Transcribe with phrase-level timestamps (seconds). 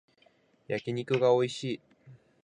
[0.67, 1.81] 焼き肉がおいしい